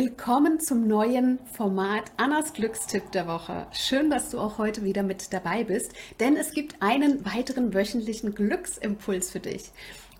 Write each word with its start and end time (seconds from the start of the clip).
Willkommen 0.00 0.60
zum 0.60 0.86
neuen 0.86 1.40
Format 1.54 2.12
Annas 2.18 2.52
Glückstipp 2.52 3.10
der 3.10 3.26
Woche. 3.26 3.66
Schön, 3.72 4.10
dass 4.10 4.30
du 4.30 4.38
auch 4.38 4.56
heute 4.56 4.84
wieder 4.84 5.02
mit 5.02 5.32
dabei 5.32 5.64
bist, 5.64 5.92
denn 6.20 6.36
es 6.36 6.52
gibt 6.52 6.80
einen 6.80 7.26
weiteren 7.26 7.74
wöchentlichen 7.74 8.32
Glücksimpuls 8.32 9.32
für 9.32 9.40
dich. 9.40 9.72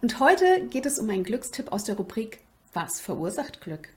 Und 0.02 0.18
heute 0.18 0.66
geht 0.68 0.84
es 0.84 0.98
um 0.98 1.08
einen 1.08 1.22
Glückstipp 1.22 1.70
aus 1.70 1.84
der 1.84 1.96
Rubrik 1.96 2.40
Was 2.72 3.00
verursacht 3.00 3.60
Glück? 3.60 3.90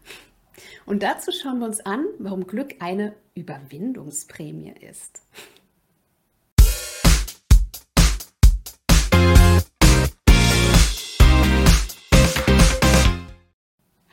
Und 0.85 1.01
dazu 1.01 1.31
schauen 1.31 1.57
wir 1.57 1.65
uns 1.65 1.83
an, 1.83 2.05
warum 2.19 2.45
Glück 2.45 2.75
eine 2.77 3.15
Überwindungsprämie 3.33 4.75
ist. 4.87 5.23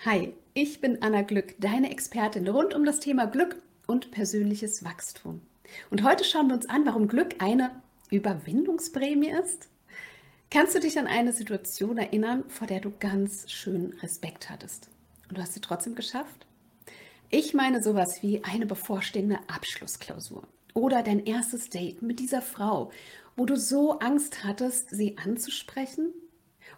Hi, 0.07 0.33
ich 0.61 0.81
bin 0.81 1.03
Anna 1.03 1.23
Glück, 1.23 1.55
deine 1.61 1.89
Expertin 1.89 2.49
rund 2.49 2.75
um 2.75 2.85
das 2.85 2.99
Thema 2.99 3.27
Glück 3.27 3.63
und 3.87 4.11
persönliches 4.11 4.85
Wachstum. 4.85 5.41
Und 5.89 6.03
heute 6.03 6.25
schauen 6.25 6.49
wir 6.49 6.57
uns 6.57 6.69
an, 6.69 6.85
warum 6.85 7.07
Glück 7.07 7.37
eine 7.39 7.71
Überwindungsprämie 8.11 9.31
ist. 9.31 9.69
Kannst 10.51 10.75
du 10.75 10.81
dich 10.81 10.99
an 10.99 11.07
eine 11.07 11.33
Situation 11.33 11.97
erinnern, 11.97 12.43
vor 12.49 12.67
der 12.67 12.81
du 12.81 12.91
ganz 12.99 13.49
schön 13.49 13.95
Respekt 14.03 14.51
hattest? 14.51 14.89
Und 15.29 15.39
du 15.39 15.43
hast 15.43 15.55
sie 15.55 15.61
trotzdem 15.61 15.95
geschafft? 15.95 16.45
Ich 17.31 17.55
meine 17.55 17.81
sowas 17.81 18.21
wie 18.23 18.43
eine 18.43 18.67
bevorstehende 18.67 19.39
Abschlussklausur 19.47 20.43
oder 20.75 21.05
dein 21.05 21.25
erstes 21.25 21.71
Date 21.71 22.03
mit 22.03 22.19
dieser 22.19 22.43
Frau, 22.43 22.91
wo 23.37 23.47
du 23.47 23.57
so 23.57 24.01
Angst 24.01 24.43
hattest, 24.43 24.91
sie 24.91 25.19
anzusprechen 25.19 26.13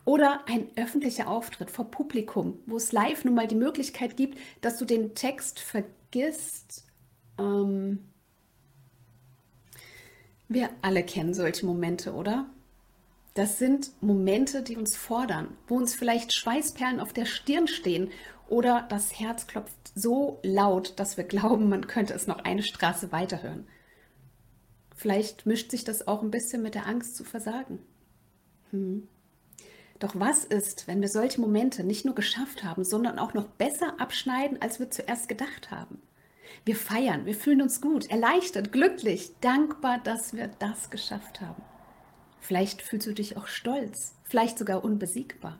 oder 0.05 0.41
ein 0.47 0.69
öffentlicher 0.77 1.29
Auftritt 1.29 1.71
vor 1.71 1.91
Publikum, 1.91 2.59
wo 2.67 2.77
es 2.77 2.93
live 2.93 3.25
nun 3.25 3.35
mal 3.35 3.47
die 3.47 3.55
Möglichkeit 3.55 4.17
gibt, 4.17 4.39
dass 4.61 4.79
du 4.79 4.85
den 4.85 5.15
Text 5.15 5.61
vergisst. 5.61 6.85
Ähm 7.39 8.11
wir 10.49 10.71
alle 10.83 11.05
kennen 11.05 11.33
solche 11.33 11.65
Momente, 11.65 12.13
oder? 12.13 12.51
Das 13.35 13.59
sind 13.59 13.93
Momente, 14.01 14.63
die 14.63 14.77
uns 14.77 14.97
fordern, 14.97 15.57
wo 15.69 15.77
uns 15.77 15.95
vielleicht 15.95 16.33
Schweißperlen 16.33 16.99
auf 16.99 17.13
der 17.13 17.27
Stirn 17.27 17.69
stehen 17.69 18.11
oder 18.49 18.85
das 18.89 19.19
Herz 19.21 19.47
klopft 19.47 19.93
so 19.95 20.41
laut, 20.43 20.99
dass 20.99 21.17
wir 21.17 21.25
glauben, 21.25 21.69
man 21.69 21.87
könnte 21.87 22.15
es 22.15 22.27
noch 22.27 22.41
eine 22.41 22.65
Straße 22.65 23.13
weiterhören. 23.13 23.69
Vielleicht 24.97 25.47
mischt 25.47 25.71
sich 25.71 25.85
das 25.85 26.09
auch 26.09 26.23
ein 26.23 26.33
bisschen 26.33 26.63
mit 26.63 26.75
der 26.75 26.87
Angst 26.87 27.17
zu 27.17 27.23
versagen. 27.23 27.79
Hm. 28.71 29.07
Doch 30.01 30.19
was 30.19 30.45
ist, 30.45 30.89
wenn 30.89 31.03
wir 31.03 31.09
solche 31.09 31.41
Momente 31.41 31.85
nicht 31.85 32.07
nur 32.07 32.15
geschafft 32.15 32.65
haben, 32.65 32.85
sondern 32.85 33.19
auch 33.19 33.35
noch 33.35 33.45
besser 33.45 34.01
abschneiden, 34.01 34.61
als 34.61 34.81
wir 34.81 34.91
zuerst 34.91 35.29
gedacht 35.29 35.71
haben? 35.71 36.01
Wir 36.65 36.75
feiern, 36.75 37.27
wir 37.27 37.35
fühlen 37.35 37.63
uns 37.63 37.81
gut, 37.81 38.11
erleichtert, 38.11 38.73
glücklich, 38.73 39.33
dankbar, 39.41 40.01
dass 40.03 40.33
wir 40.33 40.49
das 40.59 40.91
geschafft 40.91 41.43
haben. 41.43 41.63
Vielleicht 42.41 42.81
fühlst 42.81 43.07
du 43.07 43.13
dich 43.13 43.37
auch 43.37 43.47
stolz, 43.47 44.15
vielleicht 44.25 44.59
sogar 44.59 44.83
unbesiegbar. 44.83 45.59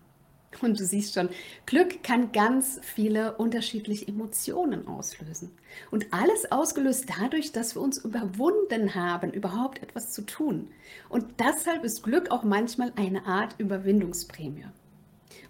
Und 0.63 0.79
du 0.79 0.85
siehst 0.85 1.15
schon, 1.15 1.29
Glück 1.65 2.03
kann 2.03 2.33
ganz 2.33 2.81
viele 2.83 3.37
unterschiedliche 3.37 4.09
Emotionen 4.09 4.89
auslösen. 4.89 5.53
Und 5.91 6.13
alles 6.13 6.51
ausgelöst 6.51 7.07
dadurch, 7.19 7.53
dass 7.53 7.77
wir 7.77 7.83
uns 7.83 7.99
überwunden 8.05 8.95
haben, 8.95 9.33
überhaupt 9.33 9.83
etwas 9.83 10.13
zu 10.13 10.23
tun. 10.23 10.69
Und 11.09 11.25
deshalb 11.39 11.85
ist 11.85 12.03
Glück 12.03 12.31
auch 12.31 12.43
manchmal 12.43 12.93
eine 12.97 13.27
Art 13.27 13.55
Überwindungsprämie. 13.59 14.67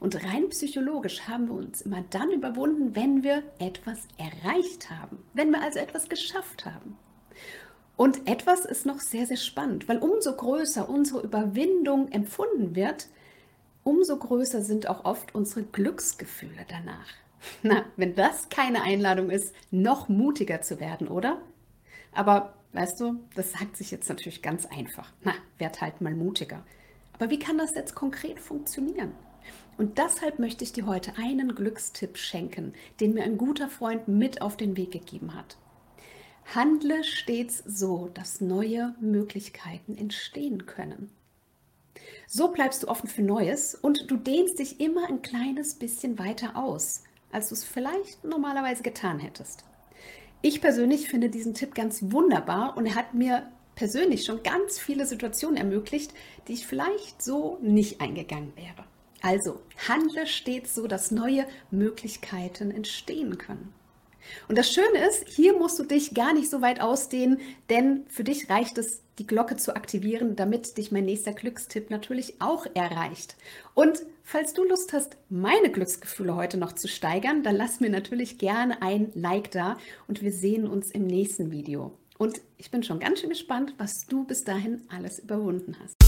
Und 0.00 0.22
rein 0.24 0.48
psychologisch 0.50 1.22
haben 1.28 1.48
wir 1.48 1.54
uns 1.54 1.82
immer 1.82 2.04
dann 2.10 2.30
überwunden, 2.30 2.94
wenn 2.94 3.22
wir 3.22 3.42
etwas 3.58 4.06
erreicht 4.16 4.90
haben, 4.90 5.18
wenn 5.34 5.50
wir 5.50 5.62
also 5.62 5.78
etwas 5.78 6.08
geschafft 6.08 6.66
haben. 6.66 6.96
Und 7.96 8.26
etwas 8.26 8.64
ist 8.64 8.86
noch 8.86 9.00
sehr, 9.00 9.26
sehr 9.26 9.36
spannend, 9.36 9.88
weil 9.88 9.98
umso 9.98 10.34
größer 10.34 10.88
unsere 10.88 11.20
Überwindung 11.20 12.10
empfunden 12.12 12.74
wird, 12.74 13.08
umso 13.84 14.16
größer 14.16 14.62
sind 14.62 14.88
auch 14.88 15.04
oft 15.04 15.34
unsere 15.34 15.62
Glücksgefühle 15.62 16.66
danach. 16.68 17.08
Na, 17.62 17.84
wenn 17.96 18.14
das 18.14 18.48
keine 18.48 18.82
Einladung 18.82 19.30
ist, 19.30 19.54
noch 19.70 20.08
mutiger 20.08 20.60
zu 20.60 20.80
werden, 20.80 21.08
oder? 21.08 21.40
Aber 22.12 22.54
weißt 22.72 23.00
du, 23.00 23.20
das 23.34 23.52
sagt 23.52 23.76
sich 23.76 23.90
jetzt 23.90 24.08
natürlich 24.08 24.42
ganz 24.42 24.66
einfach. 24.66 25.12
Na, 25.22 25.32
werd 25.58 25.80
halt 25.80 26.00
mal 26.00 26.14
mutiger. 26.14 26.64
Aber 27.14 27.30
wie 27.30 27.38
kann 27.38 27.58
das 27.58 27.74
jetzt 27.74 27.94
konkret 27.94 28.40
funktionieren? 28.40 29.12
Und 29.78 29.98
deshalb 29.98 30.38
möchte 30.38 30.64
ich 30.64 30.72
dir 30.72 30.86
heute 30.86 31.14
einen 31.16 31.54
Glückstipp 31.54 32.18
schenken, 32.18 32.74
den 33.00 33.14
mir 33.14 33.24
ein 33.24 33.38
guter 33.38 33.68
Freund 33.68 34.08
mit 34.08 34.42
auf 34.42 34.56
den 34.56 34.76
Weg 34.76 34.90
gegeben 34.90 35.34
hat. 35.34 35.56
Handle 36.54 37.04
stets 37.04 37.62
so, 37.64 38.10
dass 38.12 38.40
neue 38.40 38.94
Möglichkeiten 39.00 39.96
entstehen 39.96 40.66
können. 40.66 41.10
So 42.32 42.46
bleibst 42.46 42.84
du 42.84 42.86
offen 42.86 43.08
für 43.08 43.22
Neues 43.22 43.74
und 43.74 44.08
du 44.08 44.16
dehnst 44.16 44.60
dich 44.60 44.78
immer 44.78 45.08
ein 45.08 45.20
kleines 45.20 45.74
bisschen 45.74 46.16
weiter 46.16 46.54
aus, 46.54 47.02
als 47.32 47.48
du 47.48 47.56
es 47.56 47.64
vielleicht 47.64 48.22
normalerweise 48.22 48.84
getan 48.84 49.18
hättest. 49.18 49.64
Ich 50.40 50.60
persönlich 50.60 51.08
finde 51.08 51.28
diesen 51.28 51.54
Tipp 51.54 51.74
ganz 51.74 52.12
wunderbar 52.12 52.76
und 52.76 52.86
er 52.86 52.94
hat 52.94 53.14
mir 53.14 53.50
persönlich 53.74 54.24
schon 54.24 54.44
ganz 54.44 54.78
viele 54.78 55.06
Situationen 55.06 55.56
ermöglicht, 55.56 56.14
die 56.46 56.52
ich 56.52 56.68
vielleicht 56.68 57.20
so 57.20 57.58
nicht 57.62 58.00
eingegangen 58.00 58.52
wäre. 58.54 58.84
Also 59.22 59.60
handle 59.88 60.28
stets 60.28 60.76
so, 60.76 60.86
dass 60.86 61.10
neue 61.10 61.48
Möglichkeiten 61.72 62.70
entstehen 62.70 63.38
können. 63.38 63.74
Und 64.48 64.58
das 64.58 64.72
Schöne 64.72 65.06
ist, 65.08 65.28
hier 65.28 65.56
musst 65.56 65.78
du 65.78 65.84
dich 65.84 66.14
gar 66.14 66.32
nicht 66.32 66.50
so 66.50 66.60
weit 66.60 66.80
ausdehnen, 66.80 67.38
denn 67.68 68.04
für 68.08 68.24
dich 68.24 68.50
reicht 68.50 68.78
es, 68.78 69.02
die 69.18 69.26
Glocke 69.26 69.56
zu 69.56 69.76
aktivieren, 69.76 70.34
damit 70.34 70.78
dich 70.78 70.92
mein 70.92 71.04
nächster 71.04 71.32
Glückstipp 71.32 71.90
natürlich 71.90 72.40
auch 72.40 72.66
erreicht. 72.74 73.36
Und 73.74 74.00
falls 74.22 74.54
du 74.54 74.64
Lust 74.64 74.92
hast, 74.92 75.16
meine 75.28 75.70
Glücksgefühle 75.70 76.34
heute 76.36 76.56
noch 76.56 76.72
zu 76.72 76.88
steigern, 76.88 77.42
dann 77.42 77.56
lass 77.56 77.80
mir 77.80 77.90
natürlich 77.90 78.38
gerne 78.38 78.80
ein 78.80 79.12
Like 79.14 79.50
da 79.50 79.76
und 80.08 80.22
wir 80.22 80.32
sehen 80.32 80.66
uns 80.66 80.90
im 80.90 81.06
nächsten 81.06 81.50
Video. 81.50 81.92
Und 82.16 82.40
ich 82.56 82.70
bin 82.70 82.82
schon 82.82 83.00
ganz 83.00 83.20
schön 83.20 83.30
gespannt, 83.30 83.74
was 83.78 84.06
du 84.06 84.24
bis 84.24 84.44
dahin 84.44 84.82
alles 84.88 85.18
überwunden 85.18 85.76
hast. 85.82 85.99